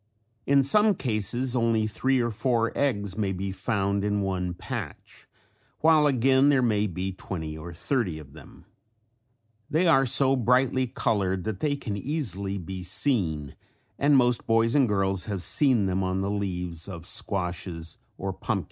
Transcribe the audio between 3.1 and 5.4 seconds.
may be found in one patch